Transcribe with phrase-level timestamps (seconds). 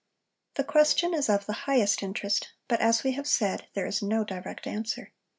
[0.55, 4.23] The question is of the highest interest, but as we have said, there is no
[4.23, 5.11] direct answer.